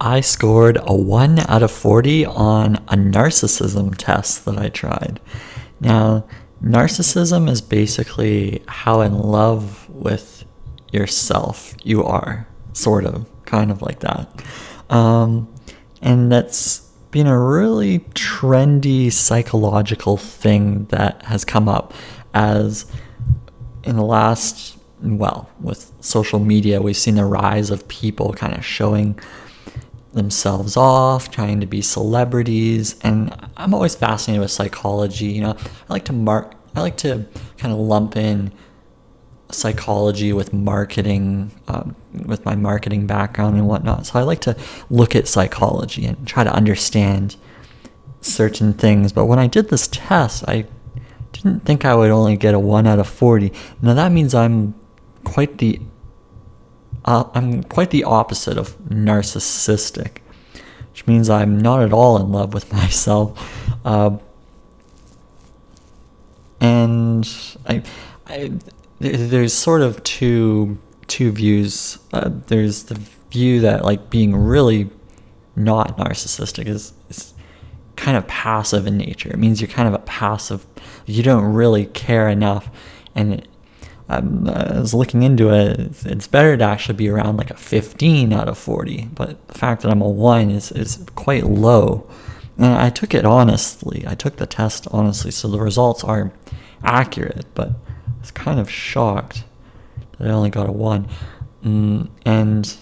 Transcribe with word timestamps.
I 0.00 0.22
scored 0.22 0.78
a 0.80 0.94
1 0.94 1.40
out 1.40 1.62
of 1.62 1.70
40 1.70 2.24
on 2.24 2.76
a 2.76 2.96
narcissism 2.96 3.94
test 3.96 4.46
that 4.46 4.58
I 4.58 4.70
tried. 4.70 5.20
Now, 5.78 6.26
narcissism 6.64 7.50
is 7.50 7.60
basically 7.60 8.62
how 8.66 9.02
in 9.02 9.18
love 9.18 9.88
with 9.90 10.44
yourself 10.90 11.74
you 11.82 12.02
are, 12.02 12.46
sort 12.72 13.04
of, 13.04 13.26
kind 13.44 13.70
of 13.70 13.82
like 13.82 14.00
that. 14.00 14.28
Um, 14.88 15.52
and 16.00 16.32
that's 16.32 16.90
been 17.10 17.26
a 17.26 17.38
really 17.38 17.98
trendy 18.14 19.12
psychological 19.12 20.16
thing 20.16 20.86
that 20.86 21.22
has 21.24 21.44
come 21.44 21.68
up 21.68 21.92
as 22.32 22.86
in 23.82 23.96
the 23.96 24.04
last 24.04 24.78
well 25.02 25.50
with 25.60 25.90
social 26.00 26.38
media 26.38 26.80
we've 26.80 26.96
seen 26.96 27.16
the 27.16 27.24
rise 27.24 27.70
of 27.70 27.86
people 27.88 28.32
kind 28.34 28.54
of 28.54 28.64
showing 28.64 29.18
themselves 30.12 30.76
off 30.76 31.30
trying 31.30 31.60
to 31.60 31.66
be 31.66 31.80
celebrities 31.80 32.98
and 33.02 33.32
i'm 33.56 33.72
always 33.72 33.94
fascinated 33.94 34.40
with 34.40 34.50
psychology 34.50 35.26
you 35.26 35.40
know 35.40 35.56
i 35.88 35.92
like 35.92 36.04
to 36.04 36.12
mark 36.12 36.52
i 36.74 36.80
like 36.80 36.96
to 36.96 37.24
kind 37.58 37.72
of 37.72 37.78
lump 37.78 38.16
in 38.16 38.52
psychology 39.52 40.32
with 40.32 40.52
marketing, 40.52 41.50
um, 41.68 41.94
with 42.26 42.44
my 42.44 42.54
marketing 42.54 43.06
background 43.06 43.56
and 43.56 43.66
whatnot. 43.66 44.06
So 44.06 44.18
I 44.18 44.22
like 44.22 44.40
to 44.42 44.56
look 44.88 45.14
at 45.14 45.28
psychology 45.28 46.06
and 46.06 46.26
try 46.26 46.44
to 46.44 46.52
understand 46.52 47.36
certain 48.20 48.72
things. 48.72 49.12
But 49.12 49.26
when 49.26 49.38
I 49.38 49.46
did 49.46 49.68
this 49.68 49.88
test, 49.88 50.44
I 50.48 50.66
didn't 51.32 51.64
think 51.64 51.84
I 51.84 51.94
would 51.94 52.10
only 52.10 52.36
get 52.36 52.54
a 52.54 52.58
1 52.58 52.86
out 52.86 52.98
of 52.98 53.08
40. 53.08 53.52
Now 53.82 53.94
that 53.94 54.12
means 54.12 54.34
I'm 54.34 54.74
quite 55.24 55.58
the 55.58 55.80
uh, 57.04 57.24
I'm 57.34 57.64
quite 57.64 57.90
the 57.90 58.04
opposite 58.04 58.58
of 58.58 58.78
narcissistic, 58.88 60.18
which 60.92 61.06
means 61.06 61.30
I'm 61.30 61.58
not 61.58 61.82
at 61.82 61.92
all 61.92 62.18
in 62.18 62.32
love 62.32 62.54
with 62.54 62.72
myself. 62.72 63.38
Uh, 63.84 64.18
and 66.60 67.28
I, 67.66 67.82
I 68.26 68.52
there's 68.98 69.54
sort 69.54 69.80
of 69.80 70.02
two 70.02 70.78
two 71.06 71.32
views. 71.32 71.98
Uh, 72.12 72.30
there's 72.46 72.84
the 72.84 73.00
view 73.30 73.60
that 73.60 73.84
like 73.84 74.10
being 74.10 74.36
really 74.36 74.90
not 75.56 75.96
narcissistic 75.96 76.66
is, 76.66 76.92
is 77.08 77.34
kind 77.96 78.16
of 78.16 78.26
passive 78.28 78.86
in 78.86 78.96
nature. 78.96 79.30
It 79.30 79.38
means 79.38 79.60
you're 79.60 79.68
kind 79.68 79.88
of 79.88 79.94
a 79.94 79.98
passive. 79.98 80.66
You 81.06 81.22
don't 81.22 81.52
really 81.52 81.86
care 81.86 82.28
enough, 82.28 82.70
and 83.14 83.46
I 84.10 84.80
was 84.80 84.92
looking 84.92 85.22
into 85.22 85.52
it. 85.52 85.78
It's, 86.04 86.26
better 86.26 86.56
to 86.56 86.64
actually 86.64 86.96
be 86.96 87.08
around 87.08 87.36
like 87.36 87.50
a 87.50 87.56
15 87.56 88.32
out 88.32 88.48
of 88.48 88.58
40. 88.58 89.08
But 89.14 89.46
the 89.46 89.58
fact 89.58 89.82
that 89.82 89.90
I'm 89.90 90.02
a 90.02 90.08
one 90.08 90.50
is 90.50 90.72
is 90.72 91.04
quite 91.14 91.44
low. 91.44 92.10
And 92.58 92.74
I 92.74 92.90
took 92.90 93.14
it 93.14 93.24
honestly. 93.24 94.04
I 94.06 94.14
took 94.14 94.36
the 94.36 94.46
test 94.46 94.88
honestly, 94.90 95.30
so 95.30 95.48
the 95.48 95.60
results 95.60 96.02
are 96.02 96.32
accurate. 96.82 97.46
But 97.54 97.68
I 97.68 98.20
was 98.20 98.32
kind 98.32 98.58
of 98.58 98.68
shocked 98.68 99.44
that 100.18 100.28
I 100.28 100.32
only 100.32 100.50
got 100.50 100.68
a 100.68 100.72
one. 100.72 101.08
Mm, 101.64 102.08
and, 102.24 102.76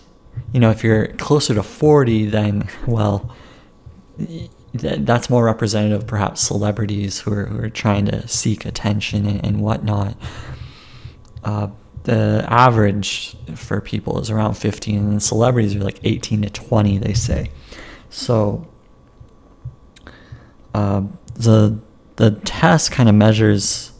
you 0.52 0.60
know, 0.60 0.70
if 0.70 0.82
you're 0.82 1.08
closer 1.08 1.54
to 1.54 1.62
40, 1.62 2.26
then, 2.26 2.68
well, 2.86 3.34
that's 4.72 5.28
more 5.28 5.44
representative, 5.44 6.06
perhaps 6.06 6.40
celebrities 6.40 7.20
who 7.20 7.32
are, 7.32 7.46
who 7.46 7.64
are 7.64 7.70
trying 7.70 8.06
to 8.06 8.26
seek 8.28 8.64
attention 8.64 9.26
and, 9.26 9.44
and 9.44 9.60
whatnot. 9.60 10.16
Uh, 11.44 11.68
the 12.04 12.44
average 12.48 13.36
for 13.54 13.80
people 13.80 14.20
is 14.20 14.30
around 14.30 14.54
15, 14.54 14.98
and 14.98 15.22
celebrities 15.22 15.76
are 15.76 15.80
like 15.80 16.00
18 16.04 16.42
to 16.42 16.50
20, 16.50 16.98
they 16.98 17.12
say. 17.12 17.50
So, 18.10 18.66
uh, 20.74 21.02
the 21.34 21.78
the 22.16 22.32
test 22.32 22.90
kind 22.90 23.08
of 23.08 23.14
measures 23.14 23.92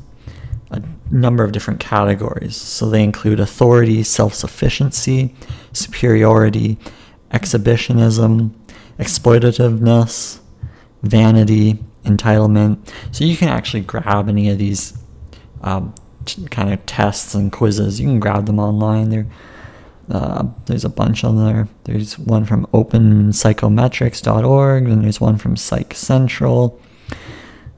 a 0.70 0.83
number 1.11 1.45
of 1.45 1.52
different 1.52 1.80
categories. 1.80 2.57
So 2.57 2.90
they 2.90 3.02
include 3.02 3.41
authority, 3.41 4.02
self 4.02 4.35
sufficiency, 4.35 5.35
superiority, 5.73 6.79
exhibitionism, 7.33 8.55
exploitativeness, 8.98 10.41
vanity, 11.02 11.79
entitlement. 12.05 12.79
So 13.12 13.24
you 13.24 13.36
can 13.36 13.48
actually 13.48 13.83
grab 13.83 14.29
any 14.29 14.51
of 14.51 14.58
these 14.58 14.98
um, 15.62 15.95
kind 16.50 16.72
of 16.72 16.84
tests 16.86 17.34
and 17.34 17.52
quizzes. 17.52 18.00
You 18.00 18.06
can 18.06 18.20
grab 18.20 18.46
them 18.46 18.58
online. 18.58 19.11
There, 19.11 19.27
uh, 20.11 20.46
there's 20.66 20.84
a 20.84 20.89
bunch 20.89 21.24
on 21.24 21.44
there. 21.44 21.68
There's 21.84 22.18
one 22.18 22.44
from 22.44 22.66
openpsychometrics.org, 22.66 24.88
and 24.88 25.05
there's 25.05 25.20
one 25.20 25.38
from 25.38 25.56
Psych 25.56 25.94
Central. 25.94 26.80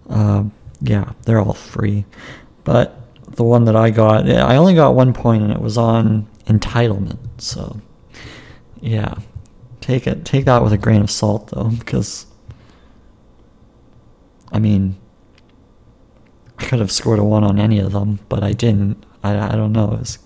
Uh, 0.09 0.45
yeah, 0.81 1.13
they're 1.25 1.41
all 1.41 1.55
free. 1.55 2.05
But 2.65 2.97
the 3.37 3.45
one 3.45 3.65
that 3.65 3.77
I 3.77 3.91
got, 3.91 4.29
I 4.29 4.57
only 4.57 4.75
got 4.75 4.95
one 4.95 5.13
point, 5.13 5.43
and 5.43 5.53
it 5.53 5.61
was 5.61 5.79
on 5.79 6.27
entitlement. 6.47 7.19
So, 7.39 7.81
yeah, 8.81 9.15
take 9.81 10.07
it, 10.07 10.25
take 10.25 10.45
that 10.45 10.63
with 10.63 10.73
a 10.73 10.79
grain 10.79 11.03
of 11.03 11.11
salt, 11.11 11.49
though, 11.49 11.69
because 11.69 12.27
I 14.53 14.59
mean, 14.59 14.97
I 16.61 16.65
could 16.69 16.79
have 16.81 16.93
scored 16.93 17.19
a 17.19 17.25
one 17.25 17.45
on 17.45 17.59
any 17.59 17.79
of 17.79 17.93
them, 17.93 18.21
but 18.29 18.43
I 18.43 18.53
didn't. 18.53 19.05
I, 19.23 19.39
I 19.39 19.53
don't 19.53 19.73
know. 19.73 19.87
Was, 19.87 20.19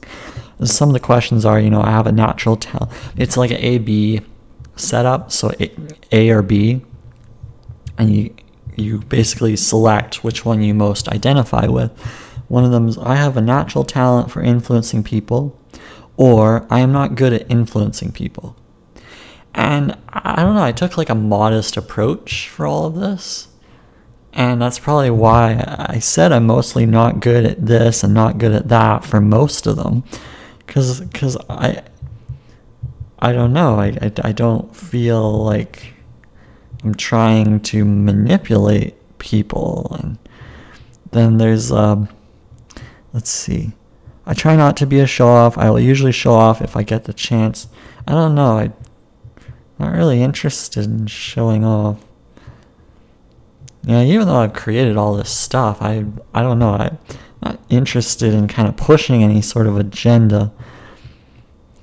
some 0.64 0.88
of 0.88 0.92
the 0.92 1.00
questions 1.00 1.44
are, 1.44 1.60
you 1.60 1.70
know, 1.70 1.82
I 1.82 1.90
have 1.90 2.06
a 2.06 2.12
natural 2.12 2.56
talent. 2.56 2.92
It's 3.16 3.36
like 3.36 3.50
an 3.50 3.58
A 3.58 3.78
B 3.78 4.20
setup, 4.76 5.32
so 5.32 5.52
a, 5.60 5.70
a 6.12 6.30
or 6.30 6.42
B, 6.42 6.82
and 7.98 8.14
you 8.14 8.34
you 8.76 8.98
basically 9.00 9.56
select 9.56 10.24
which 10.24 10.44
one 10.44 10.62
you 10.62 10.74
most 10.74 11.08
identify 11.08 11.66
with. 11.66 11.92
One 12.48 12.64
of 12.64 12.72
them 12.72 12.88
is 12.88 12.98
I 12.98 13.14
have 13.14 13.36
a 13.36 13.40
natural 13.40 13.84
talent 13.84 14.30
for 14.30 14.42
influencing 14.42 15.04
people, 15.04 15.58
or 16.16 16.66
I 16.70 16.80
am 16.80 16.92
not 16.92 17.14
good 17.14 17.32
at 17.32 17.50
influencing 17.50 18.12
people. 18.12 18.56
And 19.54 19.96
I 20.08 20.42
don't 20.42 20.56
know, 20.56 20.64
I 20.64 20.72
took 20.72 20.98
like 20.98 21.08
a 21.08 21.14
modest 21.14 21.76
approach 21.76 22.48
for 22.48 22.66
all 22.66 22.86
of 22.86 22.96
this. 22.96 23.46
And 24.34 24.60
that's 24.60 24.80
probably 24.80 25.10
why 25.10 25.64
I 25.88 26.00
said 26.00 26.32
I'm 26.32 26.46
mostly 26.46 26.86
not 26.86 27.20
good 27.20 27.46
at 27.46 27.64
this 27.64 28.02
and 28.02 28.12
not 28.12 28.38
good 28.38 28.52
at 28.52 28.68
that 28.68 29.04
for 29.04 29.20
most 29.20 29.68
of 29.68 29.76
them. 29.76 30.02
Because 30.58 31.02
cause 31.14 31.36
I, 31.48 31.82
I 33.20 33.32
don't 33.32 33.52
know, 33.52 33.78
I, 33.78 33.96
I, 34.02 34.12
I 34.24 34.32
don't 34.32 34.74
feel 34.74 35.44
like 35.44 35.94
I'm 36.82 36.96
trying 36.96 37.60
to 37.60 37.84
manipulate 37.84 38.96
people. 39.18 39.96
And 40.00 40.18
then 41.12 41.38
there's, 41.38 41.70
um, 41.70 42.08
let's 43.12 43.30
see. 43.30 43.72
I 44.26 44.34
try 44.34 44.56
not 44.56 44.76
to 44.78 44.86
be 44.86 44.98
a 44.98 45.06
show 45.06 45.28
off. 45.28 45.56
I 45.56 45.70
will 45.70 45.78
usually 45.78 46.12
show 46.12 46.34
off 46.34 46.60
if 46.60 46.76
I 46.76 46.82
get 46.82 47.04
the 47.04 47.12
chance. 47.12 47.68
I 48.08 48.12
don't 48.12 48.34
know. 48.34 48.58
I'm 48.58 48.74
not 49.78 49.94
really 49.94 50.22
interested 50.22 50.84
in 50.86 51.06
showing 51.06 51.64
off. 51.64 52.04
Yeah, 53.86 54.02
even 54.02 54.26
though 54.26 54.36
I've 54.36 54.54
created 54.54 54.96
all 54.96 55.14
this 55.14 55.30
stuff, 55.30 55.82
I 55.82 56.04
I 56.32 56.42
don't 56.42 56.58
know. 56.58 56.74
I'm 56.74 56.98
not 57.42 57.60
interested 57.68 58.32
in 58.32 58.48
kind 58.48 58.68
of 58.68 58.76
pushing 58.76 59.22
any 59.22 59.42
sort 59.42 59.66
of 59.66 59.76
agenda. 59.76 60.52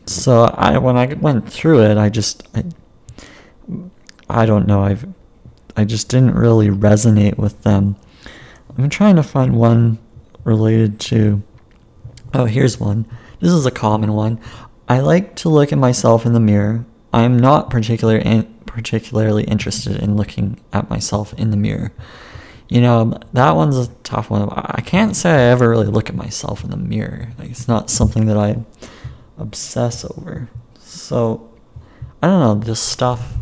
So 0.06 0.46
I 0.46 0.78
when 0.80 0.98
I 0.98 1.14
went 1.14 1.52
through 1.52 1.84
it, 1.84 1.98
I 1.98 2.10
just 2.10 2.48
I, 2.56 2.64
I 4.30 4.46
don't 4.46 4.68
know. 4.68 4.84
I've 4.84 5.08
I 5.78 5.86
just 5.86 6.10
didn't 6.10 6.36
really 6.36 6.70
resonate 6.70 7.38
with 7.38 7.62
them. 7.62 7.96
I'm 8.78 8.90
trying 8.90 9.16
to 9.18 9.24
find 9.24 9.56
one 9.56 10.00
related 10.44 11.00
to. 11.02 11.44
Oh, 12.34 12.46
here's 12.46 12.80
one. 12.80 13.06
This 13.40 13.52
is 13.52 13.66
a 13.66 13.72
common 13.72 14.14
one. 14.14 14.40
I 14.88 15.00
like 15.00 15.36
to 15.38 15.50
look 15.50 15.72
at 15.72 15.78
myself 15.78 16.26
in 16.26 16.34
the 16.34 16.40
mirror. 16.40 16.86
I 17.14 17.24
am 17.24 17.38
not 17.38 17.70
particular 17.70 18.18
in, 18.18 18.54
particularly 18.72 19.44
interested 19.44 19.98
in 19.98 20.16
looking 20.16 20.60
at 20.74 20.90
myself 20.90 21.34
in 21.34 21.52
the 21.52 21.58
mirror. 21.58 21.92
You 22.70 22.82
know, 22.82 23.20
that 23.34 23.56
one's 23.56 23.78
a 23.78 23.88
tough 24.04 24.30
one. 24.30 24.48
I 24.50 24.82
can't 24.82 25.16
say 25.16 25.30
I 25.32 25.52
ever 25.52 25.70
really 25.70 25.88
look 25.88 26.10
at 26.10 26.16
myself 26.16 26.64
in 26.64 26.70
the 26.70 26.78
mirror. 26.78 27.28
Like, 27.38 27.50
it's 27.50 27.68
not 27.68 27.90
something 27.90 28.28
that 28.28 28.38
I 28.38 28.64
obsess 29.38 30.06
over. 30.06 30.50
So, 30.80 31.50
I 32.24 32.28
don't 32.28 32.40
know, 32.40 32.56
this 32.56 32.82
stuff 32.82 33.34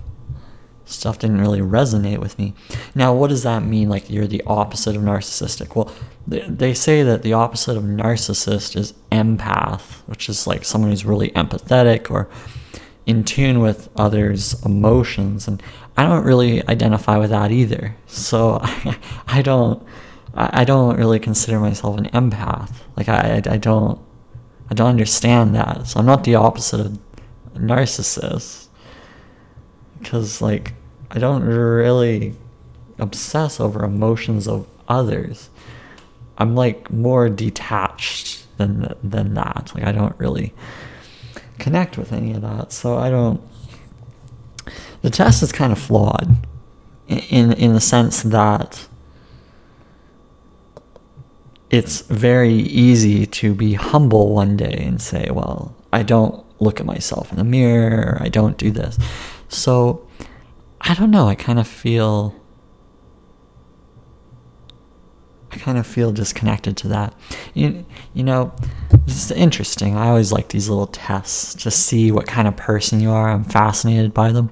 stuff 0.85 1.19
didn't 1.19 1.39
really 1.39 1.59
resonate 1.59 2.17
with 2.17 2.37
me. 2.39 2.53
Now, 2.95 3.13
what 3.13 3.29
does 3.29 3.43
that 3.43 3.63
mean? 3.63 3.89
Like 3.89 4.09
you're 4.09 4.27
the 4.27 4.43
opposite 4.47 4.95
of 4.95 5.03
narcissistic? 5.03 5.75
Well, 5.75 5.93
they, 6.27 6.41
they 6.41 6.73
say 6.73 7.03
that 7.03 7.21
the 7.21 7.33
opposite 7.33 7.77
of 7.77 7.83
narcissist 7.83 8.75
is 8.75 8.93
empath, 9.11 10.01
which 10.07 10.29
is 10.29 10.47
like 10.47 10.65
someone 10.65 10.89
who's 10.89 11.05
really 11.05 11.29
empathetic 11.29 12.09
or 12.09 12.27
in 13.09 13.23
tune 13.23 13.59
with 13.59 13.89
others' 13.95 14.63
emotions. 14.65 15.47
And 15.47 15.61
I 15.97 16.03
don't 16.03 16.23
really 16.23 16.65
identify 16.67 17.17
with 17.17 17.31
that 17.31 17.51
either. 17.51 17.95
So 18.07 18.59
I, 18.61 18.97
I 19.27 19.41
don't. 19.41 19.83
I 20.35 20.63
don't 20.63 20.97
really 20.97 21.19
consider 21.19 21.59
myself 21.59 21.97
an 21.97 22.06
empath. 22.09 22.71
Like 22.95 23.09
I, 23.09 23.41
I 23.50 23.57
don't, 23.57 24.00
I 24.69 24.75
don't 24.75 24.88
understand 24.89 25.56
that. 25.56 25.88
So 25.88 26.00
I'm 26.00 26.06
not 26.06 26.23
the 26.23 26.35
opposite 26.35 26.79
of 26.81 27.00
a 27.56 27.59
narcissist. 27.59 28.67
because 30.00 30.41
like 30.41 30.73
I 31.12 31.19
don't 31.19 31.44
really 31.44 32.35
obsess 33.00 33.59
over 33.59 33.83
emotions 33.83 34.47
of 34.47 34.67
others. 34.88 35.50
I'm 36.38 36.55
like 36.55 36.91
more 36.91 37.29
detached 37.29 38.45
than 38.57 38.94
than 39.03 39.33
that. 39.33 39.71
Like 39.75 39.83
I 39.83 39.91
don't 39.91 40.17
really 40.19 40.53
connect 41.59 41.97
with 41.97 42.11
any 42.11 42.33
of 42.33 42.41
that. 42.41 42.71
So 42.71 42.97
I 42.97 43.09
don't. 43.09 43.41
The 45.01 45.09
test 45.09 45.41
is 45.44 45.51
kind 45.51 45.71
of 45.71 45.79
flawed, 45.79 46.35
in 47.07 47.53
in 47.53 47.73
the 47.73 47.81
sense 47.81 48.21
that 48.23 48.88
it's 51.69 52.01
very 52.01 52.53
easy 52.53 53.25
to 53.25 53.53
be 53.53 53.73
humble 53.75 54.33
one 54.33 54.57
day 54.57 54.83
and 54.88 55.01
say, 55.01 55.29
"Well, 55.31 55.75
I 55.94 56.03
don't 56.03 56.44
look 56.59 56.79
at 56.79 56.85
myself 56.85 57.31
in 57.31 57.38
the 57.38 57.44
mirror. 57.44 58.17
I 58.19 58.29
don't 58.29 58.57
do 58.57 58.71
this." 58.71 58.97
So 59.47 60.07
I 60.81 60.94
don't 60.94 61.12
know. 61.12 61.27
I 61.27 61.35
kind 61.35 61.59
of 61.59 61.67
feel. 61.67 62.35
I 64.71 65.47
kind 65.59 65.77
of 65.77 65.85
feel 65.85 66.11
disconnected 66.11 66.77
to 66.77 66.88
that. 66.89 67.13
You, 67.53 67.85
you 68.13 68.23
know, 68.23 68.53
it's 69.06 69.31
interesting. 69.31 69.95
I 69.95 70.09
always 70.09 70.31
like 70.31 70.50
these 70.50 70.69
little 70.69 70.88
tests 70.88 71.53
to 71.63 71.71
see 71.71 72.11
what 72.11 72.27
kind 72.27 72.47
of 72.47 72.57
person 72.57 73.00
you 73.00 73.11
are. 73.11 73.29
I'm 73.29 73.44
fascinated 73.44 74.13
by 74.13 74.31
them 74.31 74.51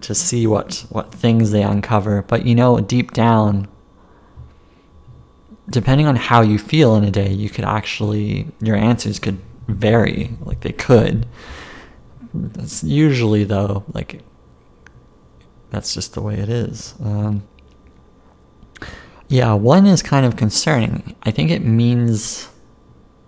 to 0.00 0.14
see 0.14 0.46
what 0.46 0.86
what 0.90 1.12
things 1.12 1.50
they 1.50 1.62
uncover. 1.62 2.22
But 2.22 2.46
you 2.46 2.54
know, 2.54 2.80
deep 2.80 3.12
down, 3.12 3.68
depending 5.70 6.06
on 6.06 6.16
how 6.16 6.40
you 6.40 6.58
feel 6.58 6.94
in 6.96 7.04
a 7.04 7.10
day, 7.10 7.32
you 7.32 7.50
could 7.50 7.64
actually 7.64 8.48
your 8.60 8.76
answers 8.76 9.18
could 9.18 9.38
vary. 9.66 10.30
Like 10.40 10.60
they 10.60 10.72
could. 10.72 11.26
It's 12.58 12.84
usually 12.84 13.44
though, 13.44 13.84
like 13.92 14.22
that's 15.70 15.94
just 15.94 16.14
the 16.14 16.22
way 16.22 16.34
it 16.34 16.48
is. 16.48 16.94
Um, 17.02 17.42
yeah, 19.28 19.52
one 19.52 19.86
is 19.86 20.02
kind 20.02 20.24
of 20.24 20.36
concerning. 20.36 21.14
I 21.22 21.30
think 21.30 21.50
it 21.50 21.64
means 21.64 22.48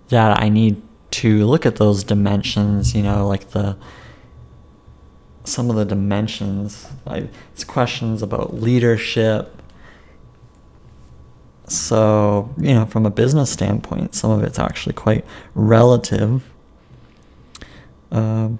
that 0.08 0.41
I 0.41 0.49
need 0.49 0.82
to 1.12 1.47
look 1.47 1.67
at 1.67 1.76
those 1.76 2.05
dimensions, 2.05 2.94
you 2.94 3.02
know, 3.02 3.26
like 3.29 3.50
the 3.50 3.76
some 5.44 5.69
of 5.69 5.76
the 5.76 5.85
dimensions. 5.85 6.88
Like 7.05 7.29
it's 7.52 7.64
questions 7.64 8.23
about 8.23 8.55
leadership. 8.55 9.56
So, 11.67 12.52
you 12.58 12.75
know, 12.75 12.87
from 12.87 13.06
a 13.06 13.11
business 13.11 13.50
standpoint, 13.50 14.14
some 14.14 14.31
of 14.31 14.43
it's 14.43 14.58
actually 14.58 14.94
quite 14.94 15.25
relative. 15.55 16.43
Um, 18.11 18.58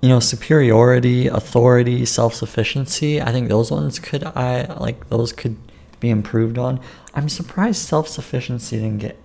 you 0.00 0.08
know 0.08 0.20
superiority 0.20 1.26
authority 1.26 2.04
self-sufficiency 2.04 3.20
i 3.20 3.32
think 3.32 3.48
those 3.48 3.70
ones 3.70 3.98
could 3.98 4.22
i 4.24 4.64
like 4.78 5.08
those 5.08 5.32
could 5.32 5.56
be 6.00 6.10
improved 6.10 6.58
on. 6.58 6.80
I'm 7.14 7.28
surprised 7.28 7.80
self-sufficiency 7.86 8.76
didn't 8.76 8.98
get 8.98 9.18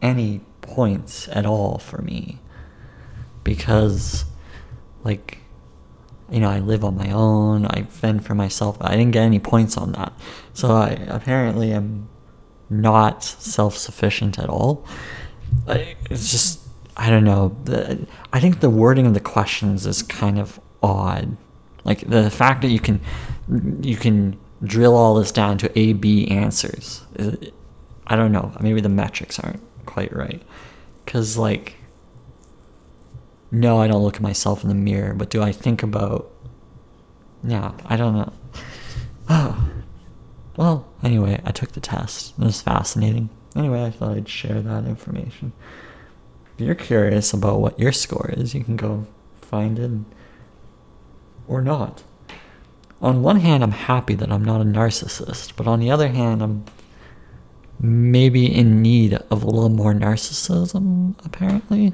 any 0.00 0.40
points 0.60 1.28
at 1.28 1.46
all 1.46 1.78
for 1.78 2.02
me. 2.02 2.40
Because 3.42 4.24
like 5.02 5.38
you 6.30 6.40
know 6.40 6.48
i 6.48 6.58
live 6.58 6.82
on 6.82 6.96
my 6.96 7.10
own 7.10 7.66
i 7.66 7.82
fend 7.82 8.24
for 8.24 8.34
myself 8.34 8.78
i 8.80 8.92
didn't 8.92 9.10
get 9.10 9.22
any 9.22 9.38
points 9.38 9.76
on 9.76 9.92
that. 9.92 10.12
So 10.54 10.70
i 10.72 10.90
apparently 11.08 11.72
am 11.72 12.08
not 12.70 13.22
self-sufficient 13.22 14.38
at 14.38 14.48
all. 14.48 14.86
It's 15.66 16.30
just 16.30 16.60
I 16.96 17.10
don't 17.10 17.24
know. 17.24 17.56
The, 17.64 18.06
I 18.32 18.40
think 18.40 18.60
the 18.60 18.70
wording 18.70 19.06
of 19.06 19.14
the 19.14 19.20
questions 19.20 19.86
is 19.86 20.02
kind 20.02 20.38
of 20.38 20.60
odd. 20.82 21.36
Like 21.84 22.08
the 22.08 22.30
fact 22.30 22.62
that 22.62 22.68
you 22.68 22.78
can 22.78 23.00
you 23.82 23.96
can 23.96 24.38
drill 24.62 24.96
all 24.96 25.14
this 25.14 25.32
down 25.32 25.58
to 25.58 25.78
A 25.78 25.92
B 25.92 26.28
answers. 26.28 27.02
Uh, 27.18 27.32
I 28.06 28.16
don't 28.16 28.32
know. 28.32 28.52
Maybe 28.60 28.80
the 28.80 28.88
metrics 28.88 29.38
aren't 29.38 29.60
quite 29.86 30.14
right. 30.14 30.42
Cuz 31.06 31.36
like 31.36 31.76
no, 33.50 33.80
I 33.80 33.86
don't 33.86 34.02
look 34.02 34.16
at 34.16 34.22
myself 34.22 34.62
in 34.62 34.68
the 34.68 34.74
mirror, 34.74 35.14
but 35.14 35.30
do 35.30 35.42
I 35.42 35.52
think 35.52 35.82
about 35.82 36.30
Yeah, 37.42 37.72
I 37.86 37.96
don't 37.96 38.14
know. 38.14 38.32
Oh. 39.28 39.70
Well, 40.56 40.86
anyway, 41.02 41.40
I 41.44 41.50
took 41.50 41.72
the 41.72 41.80
test. 41.80 42.32
It 42.38 42.44
was 42.44 42.62
fascinating. 42.62 43.28
Anyway, 43.56 43.82
I 43.82 43.90
thought 43.90 44.16
I'd 44.16 44.28
share 44.28 44.62
that 44.62 44.84
information 44.84 45.52
if 46.54 46.64
you're 46.64 46.74
curious 46.74 47.32
about 47.32 47.60
what 47.60 47.78
your 47.78 47.92
score 47.92 48.30
is, 48.36 48.54
you 48.54 48.62
can 48.62 48.76
go 48.76 49.06
find 49.40 49.78
it 49.78 49.90
or 51.48 51.60
not. 51.60 52.04
On 53.02 53.22
one 53.22 53.40
hand, 53.40 53.62
I'm 53.62 53.72
happy 53.72 54.14
that 54.14 54.30
I'm 54.30 54.44
not 54.44 54.60
a 54.60 54.64
narcissist, 54.64 55.54
but 55.56 55.66
on 55.66 55.80
the 55.80 55.90
other 55.90 56.08
hand, 56.08 56.42
I'm 56.42 56.64
maybe 57.80 58.46
in 58.46 58.82
need 58.82 59.14
of 59.14 59.42
a 59.42 59.46
little 59.46 59.68
more 59.68 59.92
narcissism, 59.92 61.14
apparently. 61.24 61.92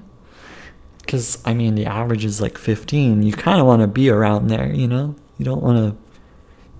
Because, 0.98 1.42
I 1.44 1.54
mean, 1.54 1.74
the 1.74 1.86
average 1.86 2.24
is 2.24 2.40
like 2.40 2.58
15. 2.58 3.22
You 3.22 3.32
kind 3.32 3.60
of 3.60 3.66
want 3.66 3.80
to 3.80 3.88
be 3.88 4.10
around 4.10 4.48
there, 4.48 4.72
you 4.72 4.86
know? 4.86 5.16
You 5.38 5.46
don't 5.46 5.62
want 5.62 5.78
to 5.78 5.96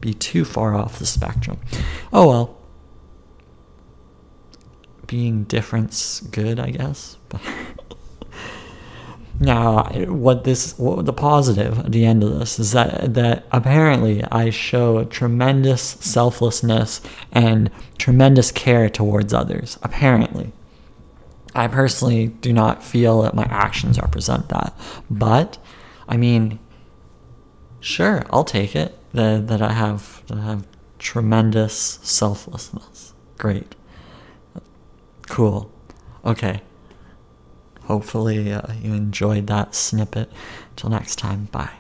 be 0.01 0.13
too 0.13 0.45
far 0.45 0.75
off 0.75 0.99
the 0.99 1.07
spectrum. 1.07 1.59
Oh 2.13 2.29
well 2.29 2.61
being 5.11 5.43
different's 5.43 6.21
good, 6.21 6.61
I 6.61 6.71
guess. 6.71 7.17
now, 9.43 9.85
what 10.07 10.45
this, 10.45 10.79
what 10.79 11.07
the 11.07 11.15
positive 11.15 11.79
at 11.79 11.93
the 11.93 12.05
end 12.05 12.23
of 12.23 12.39
this 12.39 12.59
is 12.59 12.73
that 12.73 13.15
that 13.15 13.47
apparently 13.51 14.23
I 14.25 14.51
show 14.51 15.05
tremendous 15.05 15.81
selflessness 15.81 17.01
and 17.33 17.71
tremendous 17.97 18.53
care 18.53 18.91
towards 18.91 19.33
others. 19.33 19.79
Apparently, 19.83 20.53
I 21.55 21.69
personally 21.69 22.27
do 22.27 22.53
not 22.53 22.85
feel 22.85 23.23
that 23.23 23.35
my 23.35 23.45
actions 23.45 23.99
represent 23.99 24.51
that, 24.51 24.79
but 25.11 25.57
I 26.07 26.19
mean, 26.19 26.59
sure, 27.81 28.27
I'll 28.29 28.45
take 28.45 28.77
it 28.77 28.95
that 29.15 29.49
that 29.49 29.63
I 29.63 29.73
have 29.73 30.23
that 30.27 30.37
I 30.37 30.45
have 30.45 30.67
tremendous 30.99 31.99
selflessness. 32.03 33.15
Great. 33.39 33.75
Cool. 35.29 35.73
Okay. 36.27 36.61
Hopefully, 37.91 38.53
uh, 38.53 38.73
you 38.81 38.95
enjoyed 38.95 39.49
that 39.49 39.75
snippet. 39.75 40.31
Till 40.77 40.91
next 40.91 41.17
time, 41.17 41.49
bye. 41.51 41.80